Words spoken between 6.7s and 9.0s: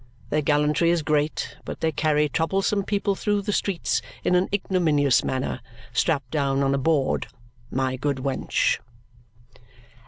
a board, my good wench."